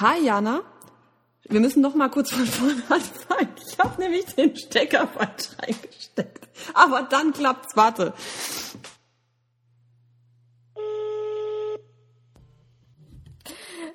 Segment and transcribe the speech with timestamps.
[0.00, 0.62] Hi Jana,
[1.44, 3.54] wir müssen noch mal kurz von vorne anfangen.
[3.64, 6.48] Ich habe nämlich den Stecker falsch reingesteckt.
[6.74, 8.12] Aber dann klappt's, warte.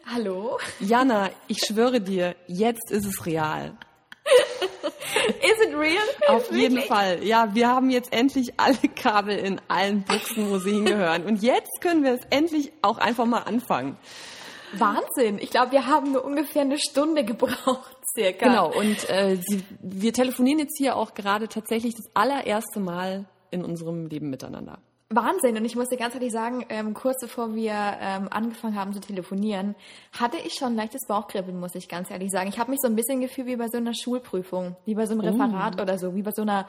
[0.06, 0.58] Hallo?
[0.80, 3.78] Jana, ich schwöre dir, jetzt ist es real.
[5.28, 5.98] Is it real?
[6.30, 7.26] Auf jeden Fall.
[7.26, 11.26] Ja, wir haben jetzt endlich alle Kabel in allen Buchsen, wo sie hingehören.
[11.26, 13.98] Und jetzt können wir es endlich auch einfach mal anfangen.
[14.74, 15.40] Wahnsinn.
[15.40, 18.48] Ich glaube, wir haben nur ungefähr eine Stunde gebraucht, circa.
[18.48, 23.64] Genau, und äh, sie, wir telefonieren jetzt hier auch gerade tatsächlich das allererste Mal in
[23.66, 24.80] unserem Leben miteinander.
[25.12, 25.58] Wahnsinn.
[25.58, 29.00] Und ich muss dir ganz ehrlich sagen, ähm, kurz bevor wir ähm, angefangen haben zu
[29.00, 29.74] telefonieren,
[30.12, 32.48] hatte ich schon ein leichtes Bauchkribbeln, muss ich ganz ehrlich sagen.
[32.48, 35.14] Ich habe mich so ein bisschen gefühlt wie bei so einer Schulprüfung, wie bei so
[35.14, 36.68] einem Referat oder so, wie bei so einer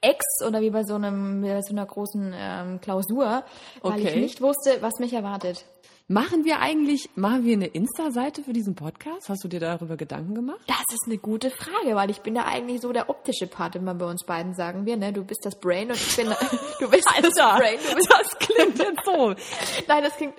[0.00, 3.44] Ex oder wie bei so, einem, bei so einer großen ähm, Klausur,
[3.82, 4.20] weil ich Okay.
[4.20, 5.66] nicht wusste, was mich erwartet.
[6.12, 9.30] Machen wir eigentlich, machen wir eine Insta-Seite für diesen Podcast?
[9.30, 10.60] Hast du dir darüber Gedanken gemacht?
[10.66, 13.94] Das ist eine gute Frage, weil ich bin ja eigentlich so der optische Part immer
[13.94, 15.14] bei uns beiden, sagen wir, ne?
[15.14, 16.26] Du bist das Brain und ich bin,
[16.80, 17.78] du bist das Brain.
[17.88, 19.28] Du bist, das klingt jetzt so.
[19.88, 20.34] nein, das klingt,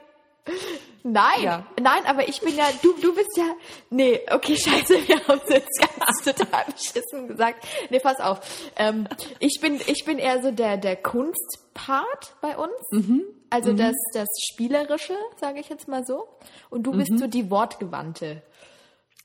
[1.01, 1.66] nein, Ja.
[1.81, 3.51] nein, aber ich bin ja, du, du bist ja,
[3.89, 7.66] nee, okay, scheiße, wir haben es jetzt ganz total beschissen gesagt.
[7.89, 8.41] Nee, pass auf.
[8.75, 9.07] Ähm,
[9.39, 13.25] ich bin, ich bin eher so der, der Kunstpart bei uns.
[13.53, 16.27] Also das, das Spielerische, sage ich jetzt mal so.
[16.69, 18.41] Und du bist so die Wortgewandte.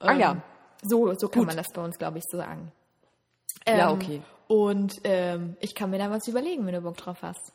[0.00, 0.32] Ah ja.
[0.32, 0.42] Ähm,
[0.82, 2.70] So, so kann man das bei uns, glaube ich, so sagen.
[3.66, 4.22] Ja, Ähm, okay.
[4.46, 7.52] Und ähm, ich kann mir da was überlegen, wenn du Bock drauf hast.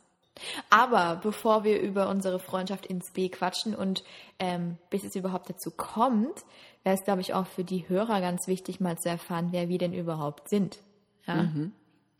[0.68, 4.02] Aber bevor wir über unsere Freundschaft ins B quatschen und
[4.40, 6.44] ähm, bis es überhaupt dazu kommt,
[6.82, 9.78] wäre es, glaube ich, auch für die Hörer ganz wichtig, mal zu erfahren, wer wir
[9.78, 10.78] denn überhaupt sind.
[11.26, 11.34] Ja?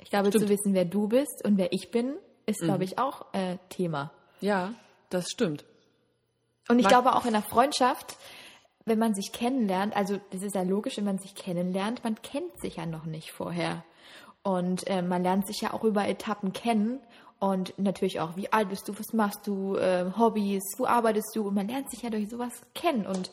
[0.00, 2.14] Ich glaube, zu wissen, wer du bist und wer ich bin,
[2.46, 4.10] ist, glaube ich, auch äh, Thema.
[4.44, 4.74] Ja,
[5.08, 5.64] das stimmt.
[6.68, 8.16] Und ich Mag- glaube auch in der Freundschaft,
[8.84, 12.60] wenn man sich kennenlernt, also das ist ja logisch, wenn man sich kennenlernt, man kennt
[12.60, 13.84] sich ja noch nicht vorher.
[14.42, 17.00] Und äh, man lernt sich ja auch über Etappen kennen
[17.38, 21.48] und natürlich auch, wie alt bist du, was machst du, äh, Hobbys, wo arbeitest du
[21.48, 23.06] und man lernt sich ja durch sowas kennen.
[23.06, 23.30] Und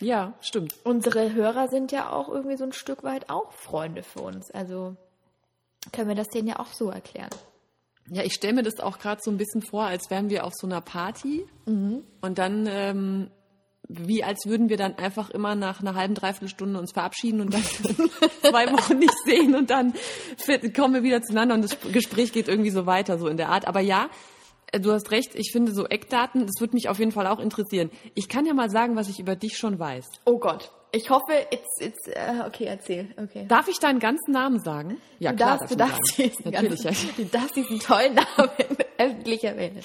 [0.00, 0.74] Ja, stimmt.
[0.84, 4.50] unsere Hörer sind ja auch irgendwie so ein Stück weit auch Freunde für uns.
[4.50, 4.96] Also
[5.92, 7.28] können wir das denen ja auch so erklären.
[8.10, 10.52] Ja, ich stelle mir das auch gerade so ein bisschen vor, als wären wir auf
[10.54, 11.46] so einer Party
[12.20, 13.30] und dann, ähm,
[13.88, 17.54] wie als würden wir dann einfach immer nach einer halben, dreiviertel Stunde uns verabschieden und
[17.54, 17.62] dann
[18.42, 19.94] zwei Wochen nicht sehen und dann
[20.74, 23.66] kommen wir wieder zueinander und das Gespräch geht irgendwie so weiter, so in der Art.
[23.66, 24.10] Aber ja,
[24.74, 27.38] äh, du hast recht, ich finde so Eckdaten, das würde mich auf jeden Fall auch
[27.38, 27.90] interessieren.
[28.14, 30.04] Ich kann ja mal sagen, was ich über dich schon weiß.
[30.26, 30.72] Oh Gott.
[30.94, 33.46] Ich hoffe, it's, it's, äh, okay, erzähl, okay.
[33.48, 35.00] Darf ich deinen ganzen Namen sagen?
[35.18, 35.58] Ja, Du klar.
[35.58, 36.50] darfst, du darf darfst, diesen.
[36.52, 36.82] Natürlich.
[36.84, 37.12] ganzen, ja.
[37.16, 38.50] du darfst diesen tollen Namen
[38.98, 39.80] öffentlich erwähnen.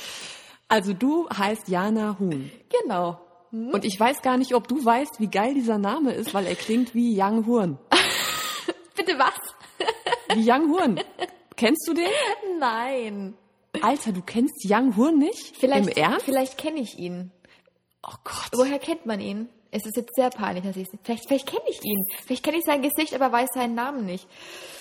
[0.67, 2.51] Also du heißt Jana Huhn.
[2.83, 3.19] Genau.
[3.51, 6.53] Und ich weiß gar nicht, ob du weißt, wie geil dieser Name ist, weil er
[6.53, 7.79] klingt wie Young Horn.
[8.95, 9.33] Bitte was?
[10.35, 10.99] Wie Young Horn.
[11.55, 12.05] Kennst du den?
[12.59, 13.33] Nein.
[13.81, 15.57] Alter, du kennst Young Horn nicht?
[15.57, 16.25] Vielleicht, Im Ernst?
[16.25, 17.31] vielleicht kenne ich ihn.
[18.05, 18.49] Oh Gott.
[18.53, 19.49] Woher kennt man ihn?
[19.71, 22.03] Es ist jetzt sehr peinlich, dass ich es vielleicht, vielleicht kenne ich ihn.
[22.25, 24.27] Vielleicht kenne ich sein Gesicht, aber weiß seinen Namen nicht.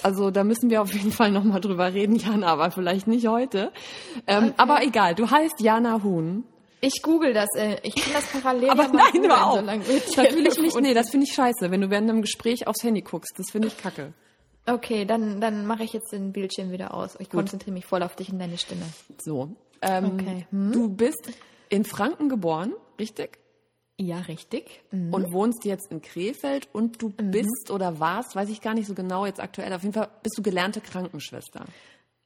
[0.03, 3.71] Also da müssen wir auf jeden Fall nochmal drüber reden, Jana, aber vielleicht nicht heute.
[4.27, 6.44] Ähm, Aber egal, du heißt Jana Huhn.
[6.81, 7.48] Ich google das.
[7.56, 9.56] Äh, ich kann das parallel Aber nein, googeln, hör auf.
[9.59, 10.81] solange wir Natürlich nicht.
[10.81, 13.32] Nee, das finde ich scheiße, wenn du während einem Gespräch aufs Handy guckst.
[13.37, 14.15] Das finde ich kacke.
[14.65, 17.16] Okay, dann, dann mache ich jetzt den Bildschirm wieder aus.
[17.21, 18.82] Ich konzentriere mich voll auf dich und deine Stimme.
[19.21, 19.50] So.
[19.82, 20.47] Ähm, Okay.
[20.50, 20.72] Hm?
[20.72, 21.31] Du bist
[21.69, 23.38] in Franken geboren, richtig?
[24.00, 24.82] Ja, richtig.
[24.92, 25.12] Mhm.
[25.12, 28.94] und wohnst jetzt in Krefeld und du bist oder warst, weiß ich gar nicht so
[28.94, 31.64] genau jetzt aktuell, auf jeden Fall bist du gelernte Krankenschwester.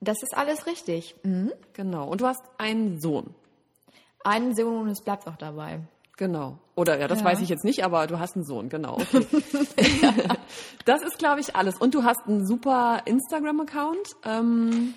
[0.00, 1.14] Das ist alles richtig.
[1.22, 1.52] Mhm.
[1.72, 2.08] Genau.
[2.08, 3.34] Und du hast einen Sohn.
[4.24, 5.80] Einen Sohn und es bleibt auch dabei.
[6.18, 6.58] Genau.
[6.74, 7.24] Oder ja, das Ja.
[7.24, 8.94] weiß ich jetzt nicht, aber du hast einen Sohn, genau.
[9.00, 9.26] Okay.
[10.84, 11.76] das ist, glaube ich, alles.
[11.78, 14.16] Und du hast einen super Instagram-Account.
[14.24, 14.94] Ähm,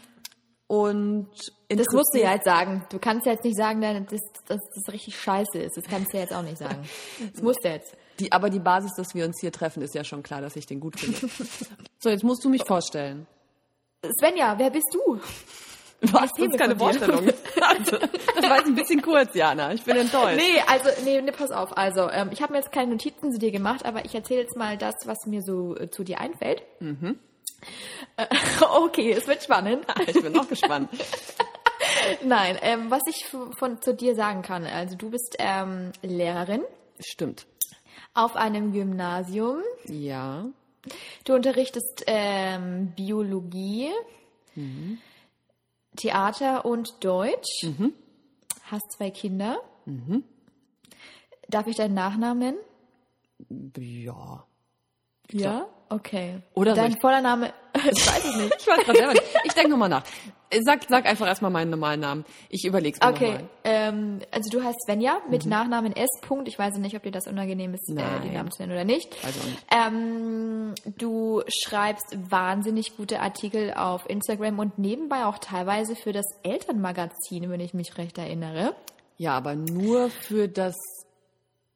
[0.67, 1.29] und
[1.69, 2.85] Das musst du ja jetzt sagen.
[2.89, 5.77] Du kannst ja jetzt nicht sagen, dass das, das richtig scheiße ist.
[5.77, 6.87] Das kannst du ja jetzt auch nicht sagen.
[7.33, 7.95] Das musst du jetzt.
[8.19, 10.65] Die, aber die Basis, dass wir uns hier treffen, ist ja schon klar, dass ich
[10.65, 11.31] den gut finde.
[11.99, 13.27] so, jetzt musst du mich vorstellen.
[14.19, 15.19] Svenja, wer bist du?
[16.01, 16.31] Was?
[16.31, 16.75] Das hebe ist keine.
[16.77, 17.27] Vorstellung.
[17.61, 19.73] Also, das war jetzt ein bisschen kurz, Jana.
[19.73, 20.37] Ich bin enttäuscht.
[20.37, 21.75] Nee, also, nee, nee pass auf.
[21.75, 24.55] Also, ähm, ich habe mir jetzt keine Notizen zu dir gemacht, aber ich erzähle jetzt
[24.55, 26.61] mal das, was mir so äh, zu dir einfällt.
[26.79, 27.17] Mhm.
[28.83, 29.85] okay, es wird spannend.
[30.07, 30.89] Ich bin auch gespannt.
[32.23, 34.65] Nein, ähm, was ich von, zu dir sagen kann.
[34.65, 36.63] Also, du bist ähm, Lehrerin
[36.99, 37.45] Stimmt.
[38.13, 39.61] auf einem Gymnasium.
[39.85, 40.45] Ja.
[41.23, 43.89] Du unterrichtest ähm, Biologie,
[45.95, 47.65] Theater und Deutsch.
[48.65, 49.59] Hast zwei Kinder.
[51.49, 52.55] Darf ich deinen Nachnamen
[53.49, 53.75] nennen?
[53.77, 54.45] Ja.
[55.31, 55.67] Ja?
[55.89, 56.39] Okay.
[56.53, 58.55] Oder Dein ich- voller Name, ich weiß es nicht.
[58.59, 59.25] Ich weiß gerade selber nicht.
[59.43, 60.03] Ich denke nochmal nach.
[60.63, 62.23] Sag, sag einfach erstmal meinen normalen Namen.
[62.49, 63.49] Ich überleg's mir Okay, nochmal.
[63.65, 66.07] ähm, also du heißt Svenja mit Nachnamen S.
[66.21, 66.47] Punkt.
[66.47, 69.21] Ich weiß nicht, ob dir das unangenehm ist, äh, die Namen zu nennen oder nicht.
[69.25, 69.65] Weiß auch nicht.
[69.75, 77.49] Ähm, du schreibst wahnsinnig gute Artikel auf Instagram und nebenbei auch teilweise für das Elternmagazin,
[77.49, 78.75] wenn ich mich recht erinnere.
[79.17, 80.75] Ja, aber nur für das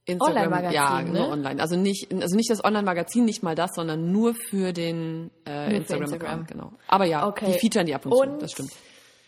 [0.06, 0.36] Instagram.
[0.54, 1.12] Online-Magazin, Ja, ne?
[1.20, 1.62] nur online.
[1.62, 6.02] Also nicht, also nicht das Online-Magazin, nicht mal das, sondern nur für den äh, Instagram-Account.
[6.14, 6.48] Instagram.
[6.48, 6.72] Genau.
[6.88, 7.52] Aber ja, Okay.
[7.54, 8.18] die featuren die ab und zu.
[8.20, 8.72] Und- Das stimmt.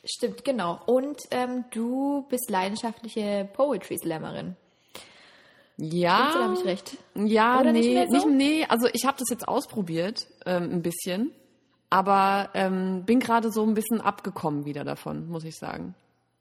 [0.04, 0.80] Stimmt, genau.
[0.88, 4.56] Und ähm, du bist leidenschaftliche Poetry Slammerin.
[5.78, 6.30] Ja.
[6.32, 6.98] Stimmt's, oder hab ich recht?
[7.16, 8.28] Ja, Oder nee, nicht so?
[8.28, 11.32] nicht, nee, also ich habe das jetzt ausprobiert, ähm, ein bisschen,
[11.90, 15.94] aber ähm, bin gerade so ein bisschen abgekommen wieder davon, muss ich sagen.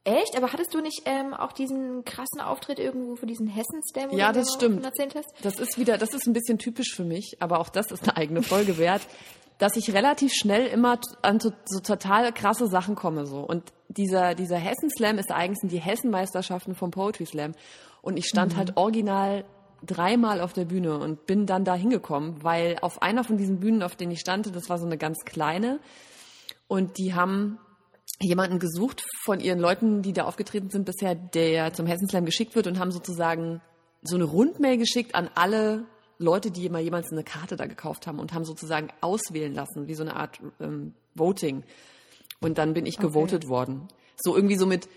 [0.04, 0.36] Echt?
[0.36, 4.16] Aber hattest du nicht ähm, auch diesen krassen Auftritt irgendwo für diesen Hessen-Slam?
[4.16, 4.82] Ja, das so, stimmt.
[5.42, 8.16] Das ist wieder, das ist ein bisschen typisch für mich, aber auch das ist eine
[8.16, 9.02] eigene Folge wert,
[9.58, 13.40] dass ich relativ schnell immer an so, so total krasse Sachen komme so.
[13.40, 17.52] Und dieser dieser Hessen Slam ist eigentlich sind die Hessenmeisterschaften vom Poetry Slam
[18.00, 19.44] und ich stand halt original
[19.82, 23.82] dreimal auf der Bühne und bin dann da hingekommen, weil auf einer von diesen Bühnen,
[23.82, 25.78] auf denen ich stand, das war so eine ganz kleine
[26.68, 27.58] und die haben
[28.20, 32.66] jemanden gesucht von ihren Leuten, die da aufgetreten sind bisher, der zum Hessenslam geschickt wird
[32.66, 33.60] und haben sozusagen
[34.02, 35.86] so eine Rundmail geschickt an alle
[36.18, 39.94] Leute, die immer jemals eine Karte da gekauft haben und haben sozusagen auswählen lassen, wie
[39.94, 41.64] so eine Art ähm, Voting.
[42.40, 43.88] Und dann bin ich gewotet worden.
[44.16, 44.88] So irgendwie so mit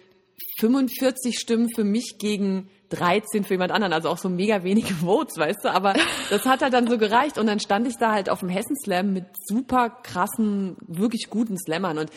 [0.59, 5.37] 45 Stimmen für mich gegen 13 für jemand anderen, also auch so mega wenige Votes,
[5.37, 5.93] weißt du, aber
[6.29, 9.13] das hat halt dann so gereicht und dann stand ich da halt auf dem Hessen-Slam
[9.13, 12.11] mit super krassen, wirklich guten Slammern und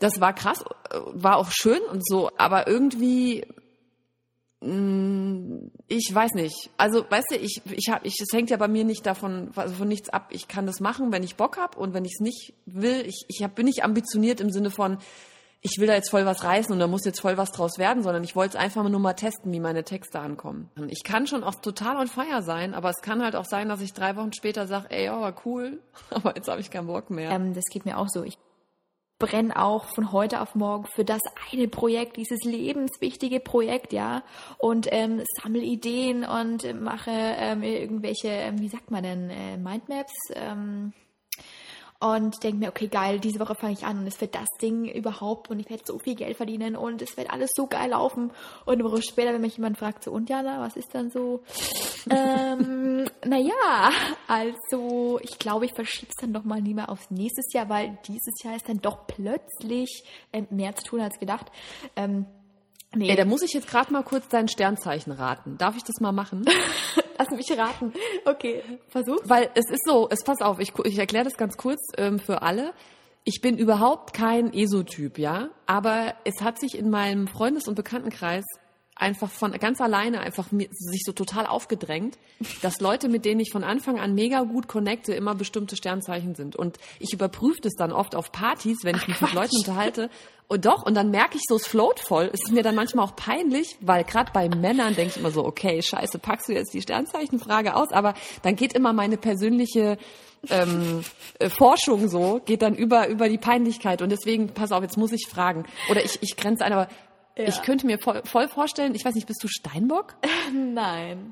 [0.00, 3.46] das war krass, äh, war auch schön und so, aber irgendwie
[4.60, 6.70] mh, ich weiß nicht.
[6.76, 9.74] Also, weißt du, ich ich hab ich es hängt ja bei mir nicht davon also
[9.74, 10.28] von nichts ab.
[10.30, 13.24] Ich kann das machen, wenn ich Bock hab und wenn ich es nicht will, ich
[13.28, 14.98] ich hab, bin nicht ambitioniert im Sinne von
[15.62, 18.02] ich will da jetzt voll was reißen und da muss jetzt voll was draus werden,
[18.02, 20.70] sondern ich wollte es einfach nur mal testen, wie meine Texte ankommen.
[20.88, 23.82] Ich kann schon auch total on fire sein, aber es kann halt auch sein, dass
[23.82, 27.30] ich drei Wochen später sage, ey, war cool, aber jetzt habe ich keinen Bock mehr.
[27.30, 28.22] Ähm, das geht mir auch so.
[28.22, 28.38] Ich
[29.20, 31.20] brenne auch von heute auf morgen für das
[31.52, 34.24] eine Projekt, dieses lebenswichtige Projekt, ja,
[34.58, 40.12] und ähm, sammle Ideen und mache ähm, irgendwelche, ähm, wie sagt man denn, äh, Mindmaps.
[40.34, 40.92] Ähm,
[42.00, 44.86] und denke mir, okay, geil, diese Woche fange ich an und es wird das Ding
[44.86, 48.30] überhaupt und ich werde so viel Geld verdienen und es wird alles so geil laufen.
[48.64, 51.42] Und eine Woche später, wenn mich jemand fragt, so, und Jana, was ist dann so?
[52.10, 53.90] ähm, naja,
[54.26, 58.42] also ich glaube, ich verschiebe es dann doch mal lieber aufs nächstes Jahr, weil dieses
[58.42, 60.02] Jahr ist dann doch plötzlich
[60.32, 61.52] ähm, mehr zu tun als gedacht.
[61.96, 62.24] Ähm,
[62.94, 65.58] nee, Ey, da muss ich jetzt gerade mal kurz dein Sternzeichen raten.
[65.58, 66.46] Darf ich das mal machen?
[67.20, 67.92] lass mich raten.
[68.24, 69.18] Okay, versuch.
[69.24, 72.42] Weil es ist so, es pass auf, ich, ich erkläre das ganz kurz ähm, für
[72.42, 72.72] alle.
[73.24, 78.44] Ich bin überhaupt kein ESO-Typ, ja, aber es hat sich in meinem Freundes- und Bekanntenkreis
[79.00, 82.18] einfach von ganz alleine einfach mir, sich so total aufgedrängt,
[82.62, 86.54] dass Leute, mit denen ich von Anfang an mega gut connecte, immer bestimmte Sternzeichen sind.
[86.56, 90.10] Und ich überprüfe das dann oft auf Partys, wenn ich mich mit Leuten unterhalte.
[90.48, 92.28] Und doch, und dann merke ich so, es float voll.
[92.32, 95.44] Es ist mir dann manchmal auch peinlich, weil gerade bei Männern denke ich immer so,
[95.44, 99.96] okay, scheiße, packst du jetzt die Sternzeichenfrage aus, aber dann geht immer meine persönliche
[100.48, 101.04] ähm,
[101.38, 104.02] äh, Forschung so, geht dann über, über die Peinlichkeit.
[104.02, 105.64] Und deswegen, pass auf, jetzt muss ich fragen.
[105.90, 106.88] Oder ich, ich grenze ein, aber
[107.36, 110.14] ich könnte mir voll, voll vorstellen, ich weiß nicht, bist du Steinbock?
[110.52, 110.74] Nein,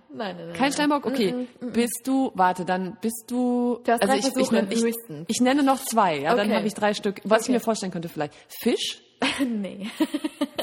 [0.12, 0.36] nein, nein.
[0.48, 0.52] nein.
[0.56, 1.04] Kein Steinbock?
[1.06, 1.46] Okay.
[1.60, 3.80] Bist du, warte, dann bist du.
[3.84, 6.56] Du hast drei ich, ich, Versuche, nenn- ich, ich nenne noch zwei, ja, dann Okay.
[6.56, 7.20] habe ich drei Stück.
[7.24, 7.52] Was ich Okay.
[7.52, 8.34] mir vorstellen könnte vielleicht.
[8.62, 9.02] Fisch?
[9.44, 9.88] nee.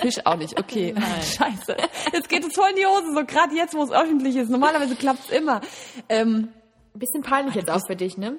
[0.02, 0.96] Fisch auch nicht, okay.
[1.38, 1.76] Scheiße.
[2.14, 4.50] Jetzt geht es voll in die Hose, so gerade jetzt, wo es öffentlich ist.
[4.50, 5.62] Normalerweise klappt's immer.
[6.10, 6.50] Ähm,
[6.94, 8.38] Bisschen peinlich jetzt auch für dich, ne?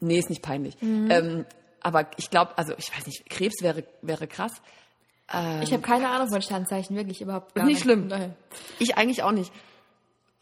[0.00, 0.74] nee, ist nicht peinlich.
[0.82, 1.08] Mhm.
[1.12, 1.46] Ähm,
[1.80, 4.50] aber ich glaube, also ich weiß nicht, Krebs wäre, wäre krass.
[5.62, 7.82] Ich habe keine Ahnung von Sternzeichen, wirklich überhaupt gar nicht nicht.
[7.82, 8.08] schlimm.
[8.08, 8.34] Nein.
[8.78, 9.52] Ich eigentlich auch nicht.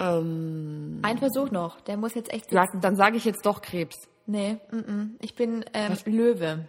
[0.01, 2.57] Ähm, Ein Versuch noch, der muss jetzt echt sitzen.
[2.57, 4.09] sag, dann sage ich jetzt doch Krebs.
[4.27, 5.09] Nee, mm -mm.
[5.21, 6.65] ich bin ähm, Löwe.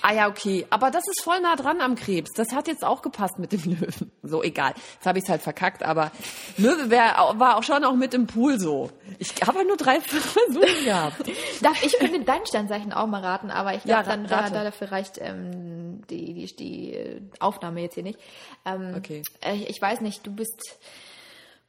[0.00, 0.66] Ah ja, okay.
[0.70, 2.32] Aber das ist voll nah dran am Krebs.
[2.34, 4.10] Das hat jetzt auch gepasst mit dem Löwen.
[4.22, 4.74] So, egal.
[4.94, 6.10] Jetzt habe ich es halt verkackt, aber
[6.56, 8.90] Löwe wär, war auch schon auch mit im Pool so.
[9.18, 11.30] Ich habe nur drei Versuche gehabt.
[11.60, 14.64] Darf ich könnte dein Sternzeichen auch mal raten, aber ich glaube, Ja, dann da, da
[14.64, 18.18] dafür reicht ähm, die, die, die Aufnahme jetzt hier nicht.
[18.64, 19.22] Ähm, Okay.
[19.40, 20.78] äh, ich weiß nicht, du bist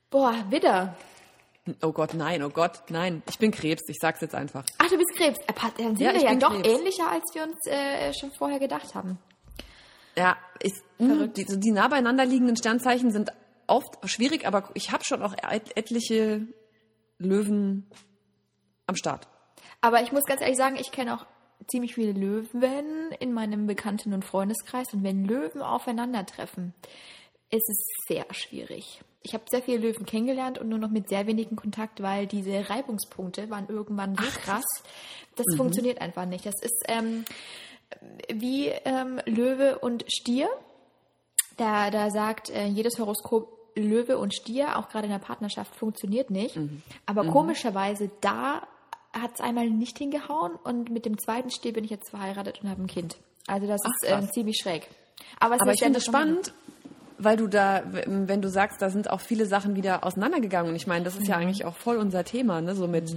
[0.09, 0.95] boah, Widder.
[1.81, 3.23] Oh Gott, nein, oh Gott, nein.
[3.29, 4.65] Ich bin Krebs, ich sag's jetzt einfach.
[4.79, 5.39] Ach, du bist Krebs.
[5.77, 6.67] Dann sind Ja, wir ich ja doch Krebs.
[6.67, 9.17] ähnlicher, als wir uns äh, schon vorher gedacht haben.
[10.17, 13.31] Ja, ist, mh, die, so die nah beieinander liegenden Sternzeichen sind
[13.67, 16.45] oft schwierig, aber ich habe schon auch et etliche
[17.17, 17.89] Löwen
[18.87, 19.27] am Start.
[19.81, 21.25] Aber ich muss ganz ehrlich sagen, ich kenne auch
[21.71, 24.93] ziemlich viele Löwen in meinem Bekannten- und Freundeskreis.
[24.93, 26.73] Und wenn Löwen aufeinandertreffen,
[27.49, 29.01] ist es sehr schwierig.
[29.23, 32.69] Ich habe sehr viele Löwen kennengelernt und nur noch mit sehr wenigen Kontakt, weil diese
[32.69, 34.65] Reibungspunkte waren irgendwann so krass.
[35.35, 35.57] Das Mhm.
[35.57, 36.45] funktioniert einfach nicht.
[36.45, 37.23] Das ist ähm,
[38.31, 40.49] wie ähm, Löwe und Stier.
[41.57, 46.29] Da, da sagt äh, jedes Horoskop Löwe und Stier, auch gerade in der Partnerschaft, funktioniert
[46.29, 46.55] nicht.
[46.57, 46.81] Mhm.
[47.05, 48.67] Aber komischerweise, da
[49.13, 52.69] hat es einmal nicht hingehauen und mit dem zweiten Stier bin ich jetzt verheiratet und
[52.69, 53.17] habe ein Kind.
[53.47, 54.23] Also das ist krass.
[54.25, 54.87] ähm, ziemlich schräg.
[55.39, 56.53] Aber, es Aber ist ich finde es spannend,
[57.23, 60.69] weil du da, wenn du sagst, da sind auch viele Sachen wieder auseinandergegangen.
[60.69, 62.75] Und ich meine, das ist ja eigentlich auch voll unser Thema, ne?
[62.75, 63.15] So mit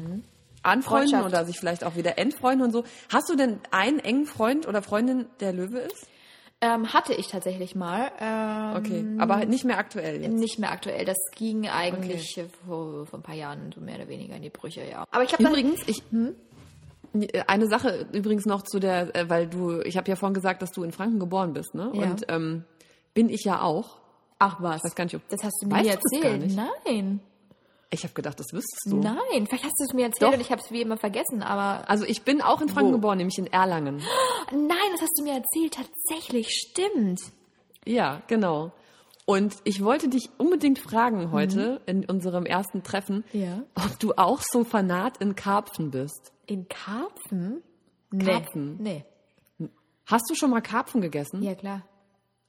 [0.62, 1.26] Anfreunden Freundschaft.
[1.26, 2.84] oder sich vielleicht auch wieder entfreunden und so.
[3.12, 6.08] Hast du denn einen engen Freund oder Freundin, der Löwe ist?
[6.60, 8.10] Ähm, hatte ich tatsächlich mal.
[8.18, 10.32] Ähm, Okay, aber halt nicht mehr aktuell jetzt.
[10.32, 11.04] Nicht mehr aktuell.
[11.04, 14.50] Das ging eigentlich äh, vor, vor ein paar Jahren so mehr oder weniger in die
[14.50, 15.04] Brüche, ja.
[15.10, 16.02] Aber ich habe Übrigens, ich
[17.46, 20.72] eine Sache übrigens noch zu der, äh, weil du, ich habe ja vorhin gesagt, dass
[20.72, 21.90] du in Franken geboren bist, ne?
[21.94, 22.02] Ja.
[22.02, 22.64] Und ähm,
[23.16, 23.96] bin ich ja auch.
[24.38, 24.76] Ach was.
[24.76, 26.54] Ich weiß gar nicht, ob das hast du mir Weißt erzählt.
[26.84, 27.20] Nein.
[27.90, 28.96] Ich habe gedacht, das wüsstest du.
[28.96, 29.46] Nein.
[29.46, 30.34] Vielleicht hast du es mir erzählt Doch.
[30.34, 32.96] und ich habe es wie immer vergessen, aber Also ich bin auch in Franken Wo?
[32.96, 34.02] geboren, nämlich in Erlangen.
[34.52, 35.74] nein, das hast du mir erzählt.
[35.74, 37.20] Tatsächlich, stimmt.
[37.86, 38.72] Ja, genau.
[39.24, 43.62] Und ich wollte dich unbedingt fragen heute in unserem ersten Treffen, Ja.
[43.74, 46.32] ob du auch so Fanat in Karpfen bist.
[46.46, 47.62] In Karpfen?
[48.10, 48.24] Nee.
[48.24, 48.76] Karpfen.
[48.80, 49.04] Nee.
[50.04, 51.42] Hast du schon mal Karpfen gegessen?
[51.42, 51.82] Ja, klar.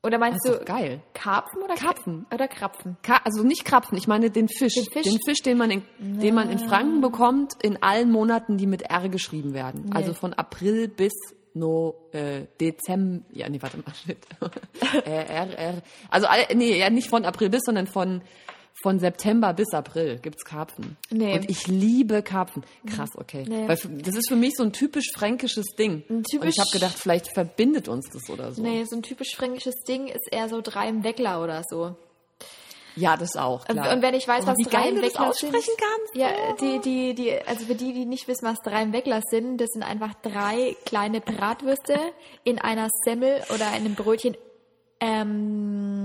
[0.08, 1.02] Oder meinst Das du geil.
[1.14, 2.26] Karpfen oder Karpfen.
[2.34, 2.96] Oder Krapfen?
[3.04, 4.76] Ka also nicht Krapfen, ich meine den Fisch.
[4.76, 5.42] Den Fisch?
[5.44, 9.54] den, man in, den man in Franken bekommt, in allen Monaten, die mit R geschrieben
[9.54, 9.92] werden.
[9.94, 11.12] Also von April bis
[11.54, 13.26] no äh, Dezember.
[13.34, 13.94] Ja, nee, warte mal.
[13.94, 14.18] shit.
[15.06, 15.82] äh, R, R.
[16.10, 18.22] Also nee, ja nicht von April bis, sondern von
[18.84, 20.98] von September bis April gibt's Karpfen.
[21.10, 21.34] Nee.
[21.34, 22.64] Und ich liebe Karpfen.
[22.86, 23.44] Krass, okay.
[23.48, 23.68] Nee.
[23.68, 26.04] Weil das ist für mich so ein typisch fränkisches Ding.
[26.10, 28.62] Ein Und typisch- ich habe gedacht, vielleicht verbindet uns das oder so.
[28.62, 31.96] Nee, so ein typisch fränkisches Ding ist eher so drei im Weckler oder so.
[32.96, 33.66] Ja, das auch.
[33.66, 33.94] Klar.
[33.94, 35.56] Und wenn ich weiß, Aber was wie drei geil im du das Weckler sind.
[36.16, 36.30] Ja,
[36.60, 39.70] die, die, die, also für die, die nicht wissen, was drei im Weckler sind, das
[39.70, 42.00] sind einfach drei kleine Bratwürste
[42.44, 44.36] in einer Semmel oder einem Brötchen
[45.00, 45.97] ähm,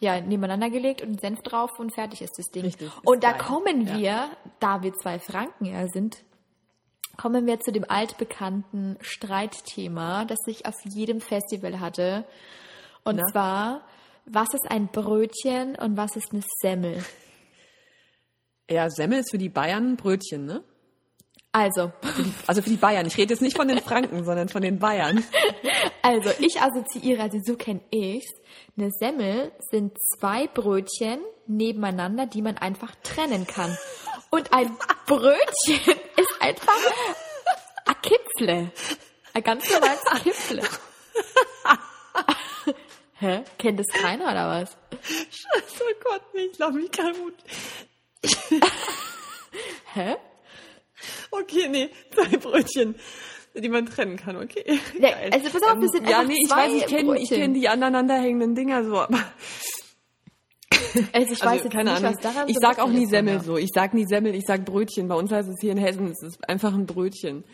[0.00, 2.64] ja, nebeneinander gelegt und Senf drauf und fertig ist das Ding.
[2.64, 3.40] Richtig, und da geil.
[3.40, 4.28] kommen wir,
[4.60, 6.22] da wir zwei Franken ja sind,
[7.16, 12.24] kommen wir zu dem altbekannten Streitthema, das ich auf jedem Festival hatte.
[13.04, 13.22] Und Na?
[13.32, 13.80] zwar,
[14.26, 17.04] was ist ein Brötchen und was ist eine Semmel?
[18.68, 20.64] Ja, Semmel ist für die Bayern Brötchen, ne?
[21.54, 21.92] Also,
[22.48, 23.06] Also für die Bayern.
[23.06, 25.22] Ich rede jetzt nicht von den Franken, sondern von den Bayern.
[26.02, 28.32] also ich assoziiere, also so kenne ich's.
[28.76, 33.78] Eine Semmel sind zwei Brötchen nebeneinander, die man einfach trennen kann.
[34.30, 35.36] Und ein Brötchen
[36.16, 36.74] ist einfach
[37.86, 38.72] ein Kipfle.
[39.32, 40.62] Ein ganz normales Kipfle.
[43.20, 43.44] Hä?
[43.58, 44.76] Kennt das keiner oder was?
[44.90, 47.34] oh Gott, nee, ich glaube mich kaputt.
[49.94, 50.16] Hä?
[51.42, 52.94] Okay, nee, zwei Brötchen,
[53.54, 54.78] die man trennen kann, okay.
[54.98, 57.54] Ja, also pass auf, das sind Ja, einfach nee, ich zwei weiß, ich kenne kenn
[57.54, 59.18] die aneinanderhängenden Dinger so, aber
[61.12, 62.14] Also ich weiß also, jetzt keine nicht, Ahnung.
[62.14, 63.56] was daran ich sag auch nie Semmel so.
[63.56, 65.08] Ich sag nie Semmel, ich sag Brötchen.
[65.08, 67.44] Bei uns heißt es hier in Hessen, es ist einfach ein Brötchen.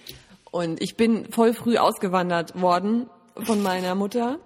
[0.51, 3.09] Und ich bin voll früh ausgewandert worden
[3.43, 4.39] von meiner Mutter.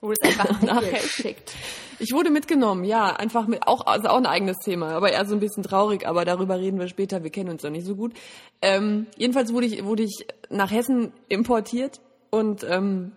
[0.00, 1.54] Wurde es einfach Nachher- nachgeschickt.
[2.02, 5.36] Ich wurde mitgenommen, ja, einfach mit, auch, also auch ein eigenes Thema, aber eher so
[5.36, 8.12] ein bisschen traurig, aber darüber reden wir später, wir kennen uns ja nicht so gut.
[8.60, 13.12] Ähm, jedenfalls wurde ich, wurde ich nach Hessen importiert und ähm,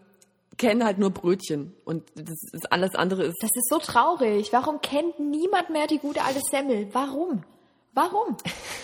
[0.57, 4.53] kenne halt nur Brötchen und das ist, alles andere ist, Das ist so traurig.
[4.53, 6.87] Warum kennt niemand mehr die gute alte Semmel?
[6.93, 7.43] Warum?
[7.95, 8.37] Warum?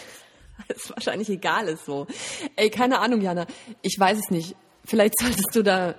[0.68, 2.08] ist wahrscheinlich egal ist so.
[2.56, 3.46] Ey, keine Ahnung, Jana,
[3.84, 4.56] ich weiß es nicht.
[4.84, 5.94] Vielleicht solltest du da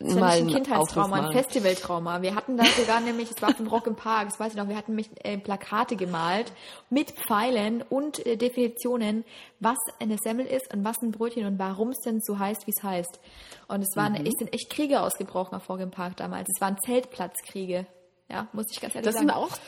[0.00, 1.32] Das nicht ein Kindheitstrauma, ein.
[1.32, 2.22] Festivaltrauma.
[2.22, 4.68] Wir hatten da sogar nämlich, es war dem Rock im Park, das weiß ich noch,
[4.68, 6.52] wir hatten nämlich äh, Plakate gemalt
[6.88, 9.24] mit Pfeilen und äh, Definitionen,
[9.58, 12.72] was eine Semmel ist und was ein Brötchen und warum es denn so heißt, wie
[12.76, 13.18] es heißt.
[13.66, 14.26] Und es waren, Mhm.
[14.26, 16.48] es sind echt Kriege ausgebrochen auf Rock im Park damals.
[16.54, 17.86] Es waren Zeltplatzkriege.
[18.30, 19.28] Ja, muss ich ganz ehrlich Das sagen.
[19.28, 19.60] sind auch das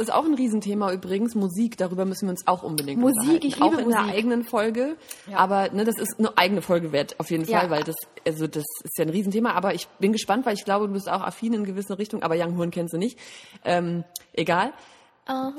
[0.00, 3.64] ist auch ein Riesenthema übrigens, Musik, darüber müssen wir uns auch unbedingt Musik, ich liebe
[3.64, 4.14] Auch in einer Musik.
[4.16, 4.96] eigenen Folge,
[5.34, 7.60] aber ne, das ist eine eigene Folge wert, auf jeden Ja.
[7.60, 7.94] Fall, weil das,
[8.26, 11.08] also das ist ja ein Riesenthema, aber ich bin gespannt, weil ich glaube, du bist
[11.08, 13.18] auch affin in gewisse Richtung, aber Young Horn kennst du nicht.
[13.64, 14.72] Ähm, egal.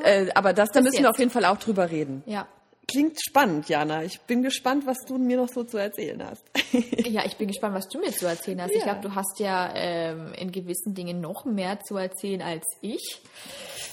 [0.04, 1.10] Äh, aber das, da müssen wir jetzt.
[1.12, 2.24] auf jeden Fall auch drüber reden.
[2.26, 2.48] ja.
[2.88, 4.04] Klingt spannend, Jana.
[4.04, 6.44] Ich bin gespannt, was du mir noch so zu erzählen hast.
[7.08, 8.72] Ja, ich bin gespannt, was du mir zu erzählen hast.
[8.72, 8.94] Ich Ja.
[8.94, 13.22] glaube, du hast ja ähm, in gewissen Dingen noch mehr zu erzählen als ich.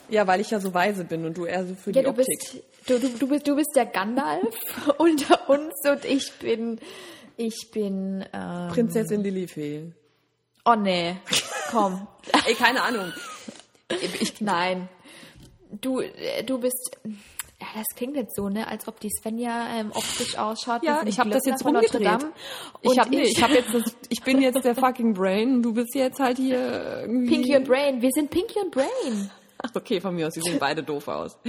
[0.09, 2.11] ja, weil ich ja so weise bin und du eher so für Ja, die du
[2.11, 2.27] Optik.
[2.27, 4.55] bist, Du, du, du, bist, du bist der Gandalf
[4.99, 6.81] unter uns und ich bin,
[7.37, 9.93] ich bin, ähm, Prinzessin Lilifee.
[10.65, 11.17] oh nee,
[11.71, 12.07] komm.
[12.47, 13.13] Ey, keine Ahnung.
[14.21, 14.89] Ich, Nein.
[15.81, 16.97] Du, äh, du bist,
[17.61, 20.85] ja, das klingt jetzt so, ne, als ob die Svenja ähm, optisch ausschaut.
[20.85, 22.23] ja, ich habe das jetzt von Notre rumgedreht.
[22.23, 22.33] Dame.
[22.83, 25.95] Ich habe nee, ich hab jetzt das, ich bin jetzt der fucking Brain, du bist
[25.95, 28.01] jetzt halt hier irgendwie Pinky und Brain.
[28.01, 29.31] Wir sind Pinky und Brain.
[29.61, 31.37] Ach, okay, von mir aus, sie sehen beide doof aus.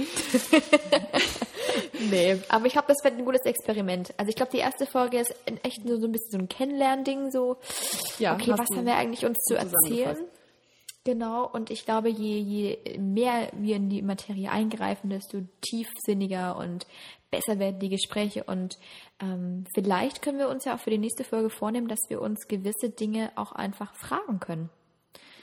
[2.10, 4.12] Nee, aber ich glaube, das wird ein gutes Experiment.
[4.16, 7.30] Also ich glaube, die erste Folge ist echt nur so ein bisschen so ein Kennenlernding,
[7.30, 7.58] so,
[8.18, 10.16] Ja, okay, was du haben wir eigentlich uns zu erzählen?
[11.04, 16.86] Genau, und ich glaube, je, je mehr wir in die Materie eingreifen, desto tiefsinniger und
[17.30, 18.44] besser werden die Gespräche.
[18.44, 18.78] Und
[19.18, 22.46] ähm, vielleicht können wir uns ja auch für die nächste Folge vornehmen, dass wir uns
[22.48, 24.68] gewisse Dinge auch einfach fragen können.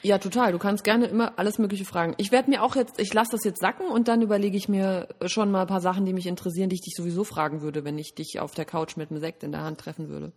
[0.03, 0.51] Ja, total.
[0.51, 2.13] Du kannst gerne immer alles Mögliche fragen.
[2.17, 5.07] Ich werde mir auch jetzt, ich lasse das jetzt sacken und dann überlege ich mir
[5.25, 7.97] schon mal ein paar Sachen, die mich interessieren, die ich dich sowieso fragen würde, wenn
[7.97, 10.33] ich dich auf der Couch mit einem Sekt in der Hand treffen würde.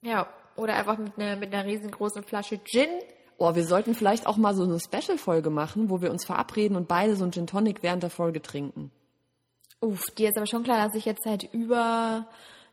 [0.00, 2.88] Ja, oder einfach mit einer, mit einer riesengroßen Flasche Gin.
[3.40, 6.88] Oh, wir sollten vielleicht auch mal so eine Special-Folge machen, wo wir uns verabreden und
[6.88, 8.90] beide so ein Gin Tonic während der Folge trinken.
[9.80, 12.26] Uff, dir ist aber schon klar, dass ich jetzt seit über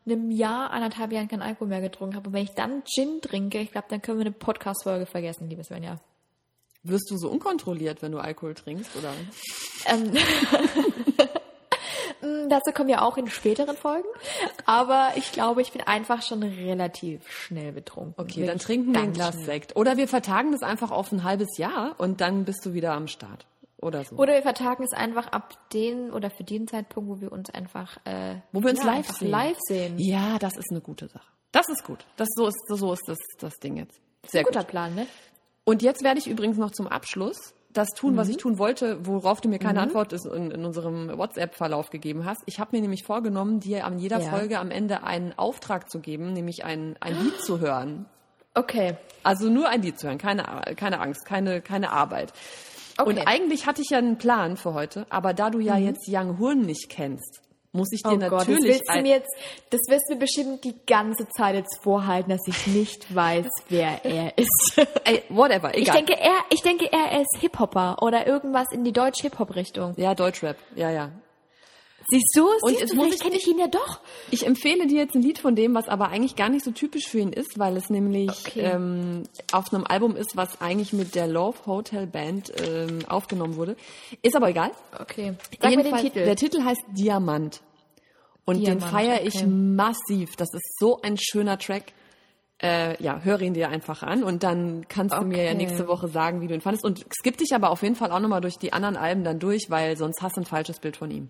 [0.04, 2.28] einem Jahr, anderthalb Jahren keinen Alkohol mehr getrunken habe.
[2.28, 5.62] Und wenn ich dann Gin trinke, ich glaube, dann können wir eine Podcast-Folge vergessen, liebe
[5.62, 6.00] Svenja.
[6.82, 9.12] Wirst du so unkontrolliert, wenn du Alkohol trinkst, oder?
[9.86, 10.12] Ähm,
[12.48, 14.08] Dazu kommen wir auch in späteren Folgen.
[14.64, 18.14] Aber ich glaube, ich bin einfach schon relativ schnell betrunken.
[18.16, 19.44] Okay, Wirklich dann trinken wir ein Glas schnell.
[19.46, 19.76] Sekt.
[19.76, 23.08] Oder wir vertagen das einfach auf ein halbes Jahr und dann bist du wieder am
[23.08, 23.46] Start.
[23.78, 24.16] Oder so.
[24.16, 27.98] Oder wir vertagen es einfach ab den oder für den Zeitpunkt, wo wir uns einfach,
[28.06, 29.30] äh, Wo wir uns ja, live sehen.
[29.30, 29.98] live sehen.
[29.98, 31.26] Ja, das ist eine gute Sache.
[31.52, 32.04] Das ist gut.
[32.16, 34.00] Das, so ist, so ist das, das Ding jetzt.
[34.26, 34.68] Sehr Guter gut.
[34.68, 35.06] Plan, ne?
[35.64, 38.30] Und jetzt werde ich übrigens noch zum Abschluss das tun, was Mhm.
[38.32, 42.42] ich tun wollte, worauf du mir keine Antwort in, in unserem WhatsApp-Verlauf gegeben hast.
[42.46, 44.30] Ich habe mir nämlich vorgenommen, dir an jeder Ja.
[44.30, 48.06] Folge am Ende einen Auftrag zu geben, nämlich ein, ein Lied zu hören.
[48.54, 48.96] Okay.
[49.22, 50.44] Also nur ein Lied zu hören, keine,
[50.76, 52.32] keine Angst, keine, keine Arbeit.
[52.98, 53.10] Okay.
[53.10, 56.38] Und eigentlich hatte ich ja einen Plan für heute, aber da du ja jetzt Young
[56.38, 57.42] Horn nicht kennst,
[57.76, 59.34] muss ich dir Oh Gott, das natürlich willst du mir jetzt,
[59.70, 64.04] das wirst du mir bestimmt die ganze Zeit jetzt vorhalten, dass ich nicht weiß, wer
[64.04, 64.80] er ist.
[65.04, 65.96] Ey, whatever, Ich egal.
[65.96, 69.94] denke, er, ich denke, er ist Hip-Hopper oder irgendwas in die Deutsch-Hip-Hop-Richtung.
[69.96, 71.10] ja, Deutschrap, ja, ja.
[72.08, 72.46] Siehst du?
[72.62, 73.98] Und Siehst du, vielleicht ich- kenne ich ihn ja doch.
[74.30, 77.08] Ich empfehle dir jetzt ein Lied von dem, was aber eigentlich gar nicht so typisch
[77.08, 78.60] für ihn ist, weil es nämlich Okay.
[78.60, 83.74] ähm, auf einem Album ist, was eigentlich mit der Love Hotel Band ähm, aufgenommen wurde.
[84.22, 84.70] Ist aber egal.
[85.00, 85.34] Okay.
[85.60, 86.24] Sag mir den Jedenfalls, Titel.
[86.24, 87.60] Der Titel heißt Diamant.
[88.46, 89.46] Und den Diamant, feiere ich okay.
[89.46, 90.36] massiv.
[90.36, 91.92] Das ist so ein schöner Track.
[92.62, 95.56] Äh, ja, höre ihn dir einfach an und dann kannst du mir ja Okay.
[95.58, 96.86] nächste Woche sagen, wie du ihn fandest.
[96.86, 99.68] Und skipp dich aber auf jeden Fall auch nochmal durch die anderen Alben dann durch,
[99.68, 101.28] weil sonst hast du ein falsches Bild von ihm.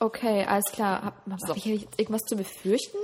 [0.00, 1.02] Okay, alles klar.
[1.04, 2.96] Hab, hab ich jetzt irgendwas zu befürchten,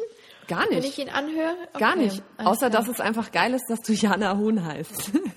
[0.46, 0.88] Gar wenn nicht.
[0.96, 1.56] ich ihn anhöre?
[1.78, 2.22] Gar Okay, nicht.
[2.38, 2.82] alles Außer, klar.
[2.82, 5.10] dass es einfach geil ist, dass du Jana Huhn heißt.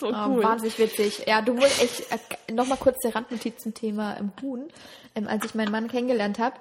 [0.00, 0.42] so Oh, cool.
[0.42, 1.24] Wahnsinnig witzig.
[1.28, 4.68] Ja, du musst echt äh, nochmal kurz der Randnotiz zum Thema im Huhn.
[5.16, 6.54] Ähm, als ich meinen Mann kennengelernt habe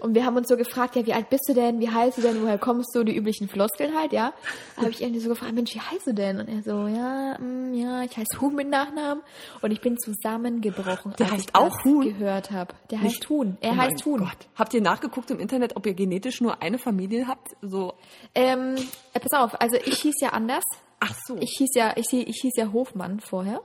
[0.00, 2.22] und wir haben uns so gefragt, ja, wie alt bist du denn, wie heißt du
[2.22, 4.32] denn, woher kommst du, die üblichen Floskeln halt, ja.
[4.78, 6.40] habe ich irgendwie so gefragt, Mensch, wie heißt du denn?
[6.40, 9.22] Und er so, ja, mm, ja, ich heiße Huhn mit Nachnamen
[9.60, 12.00] und ich bin zusammengebrochen, Der heißt auch Huhn?
[12.02, 12.72] gehört habe.
[12.90, 13.58] Der Nicht- heißt Huhn.
[13.60, 14.20] Er Oh heißt Huhn.
[14.20, 14.48] Gott.
[14.56, 17.48] Habt ihr nachgeguckt im Internet, ob ihr genetisch nur eine Familie habt?
[17.60, 17.92] So.
[18.34, 18.76] Ähm,
[19.12, 20.64] äh, pass auf, also ich hieß ja anders.
[21.00, 21.36] Ach so.
[21.40, 23.60] Ich hieß ja, ich, ich hieß ja Hofmann vorher.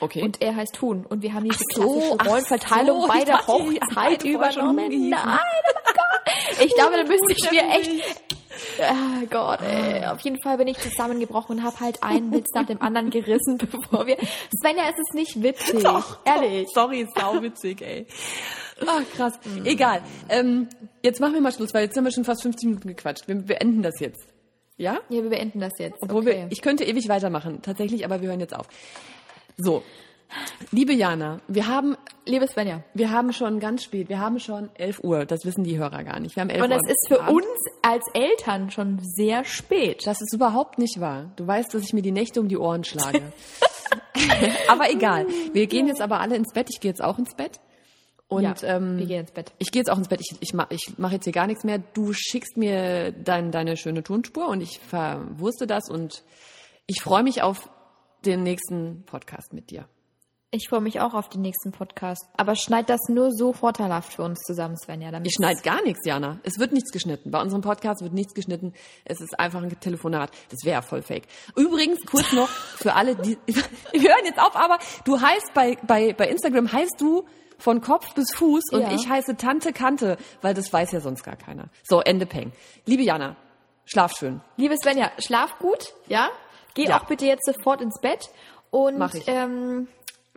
[0.00, 0.22] okay.
[0.22, 1.04] Und er heißt Huhn.
[1.04, 5.10] Und wir haben diese so, klassische Rollenverteilung so, bei der Hochzeit übernommen.
[5.10, 6.64] Nein, oh Gott.
[6.64, 7.90] Ich glaube, da müsste ich mir echt...
[8.80, 10.06] Ah Gott, ey.
[10.06, 13.58] Auf jeden Fall bin ich zusammengebrochen und habe halt einen Witz nach dem anderen gerissen,
[13.70, 14.16] bevor wir...
[14.58, 15.84] Svenja, es ist nicht witzig.
[16.24, 16.66] Ehrlich.
[16.72, 18.06] Sorry, ist sauwitzig, ey.
[18.86, 19.34] Ach, krass.
[19.64, 20.00] Egal.
[20.30, 20.70] Ähm,
[21.02, 23.28] jetzt machen wir mal Schluss, weil jetzt haben wir schon fast 15 Minuten gequatscht.
[23.28, 24.26] Wir beenden das jetzt.
[24.76, 24.98] Ja?
[25.08, 26.02] Ja, wir beenden das jetzt.
[26.02, 26.42] Obwohl okay.
[26.42, 28.66] wir, ich könnte ewig weitermachen, tatsächlich, aber wir hören jetzt auf.
[29.56, 29.82] So.
[30.72, 32.82] Liebe Jana, wir haben, Liebe Svenja.
[32.94, 36.18] wir haben schon ganz spät, wir haben schon 11 Uhr, das wissen die Hörer gar
[36.18, 36.34] nicht.
[36.34, 36.76] Wir haben 11 Und Uhr.
[36.76, 37.42] das ist für am Abend.
[37.42, 40.04] uns als Eltern schon sehr spät.
[40.04, 41.30] Das ist überhaupt nicht wahr.
[41.36, 43.22] Du weißt, dass ich mir die Nächte um die Ohren schlage.
[44.68, 45.26] aber egal.
[45.52, 46.68] Wir gehen jetzt aber alle ins Bett.
[46.70, 47.60] Ich gehe jetzt auch ins Bett.
[48.28, 49.52] Und ja, ähm, wir gehen ins Bett.
[49.58, 50.20] ich gehe jetzt auch ins Bett.
[50.20, 51.78] Ich, ich mache ich mach jetzt hier gar nichts mehr.
[51.78, 56.24] Du schickst mir dein, deine schöne Tonspur und ich verwurste das und
[56.86, 57.70] ich freue mich auf
[58.24, 59.86] den nächsten Podcast mit dir.
[60.52, 62.24] Ich freue mich auch auf den nächsten Podcast.
[62.36, 65.10] Aber schneid das nur so vorteilhaft für uns zusammen, Svenja.
[65.10, 66.38] Damit Ich schneide gar nichts, Jana.
[66.44, 67.30] Es wird nichts geschnitten.
[67.30, 68.72] Bei unserem Podcast wird nichts geschnitten.
[69.04, 70.30] Es ist einfach ein Telefonat.
[70.48, 71.24] Das wäre voll fake.
[71.56, 76.12] Übrigens, kurz noch für alle, die, wir hören jetzt auf, aber du heißt bei, bei,
[76.12, 77.24] bei Instagram heißt du
[77.58, 78.92] von Kopf bis Fuß und Ja.
[78.92, 81.68] ich heiße Tante Kante, weil das weiß ja sonst gar keiner.
[81.84, 82.52] So, Ende Peng.
[82.84, 83.36] Liebe Jana,
[83.84, 84.40] schlaf schön.
[84.56, 86.28] Liebe Svenja, schlaf gut, ja?
[86.74, 86.98] Geh Ja.
[87.00, 88.28] auch bitte jetzt sofort ins Bett
[88.70, 89.02] und.
[89.26, 89.88] Ähm,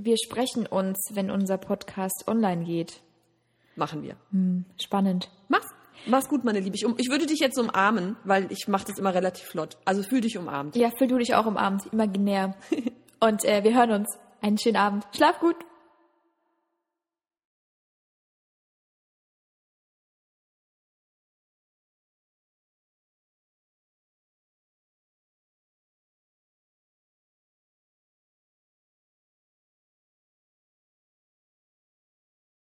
[0.02, 3.02] wir sprechen uns, wenn unser Podcast online geht.
[3.76, 4.16] Machen wir.
[4.82, 5.30] Spannend.
[5.50, 5.68] Mach's.
[6.06, 6.78] Mach's gut, meine Liebe.
[6.78, 9.76] Ich, um, ich würde dich jetzt umarmen, weil ich mache das immer relativ flott.
[9.84, 10.78] Also fühl dich umarmt.
[10.78, 12.56] Ja, fühl du dich auch Abend imaginär.
[13.20, 14.18] und äh, wir hören uns.
[14.42, 15.06] Einen schönen Abend.
[15.14, 15.58] Schlaf gut.